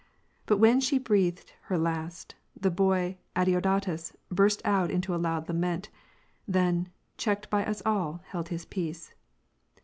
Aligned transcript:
Biat 0.47 0.57
when 0.57 0.79
she 0.79 0.97
breathed 0.97 1.53
her 1.65 1.77
last, 1.77 2.33
the 2.59 2.71
boy 2.71 3.19
Adeodatus 3.35 4.15
burst 4.29 4.59
out 4.65 4.89
into 4.89 5.13
a 5.13 5.21
loud 5.21 5.47
lament; 5.47 5.89
then, 6.47 6.89
checked 7.19 7.51
by 7.51 7.63
us 7.63 7.83
all, 7.85 8.21
held 8.29 8.49
his 8.49 8.65
peace. 8.65 9.13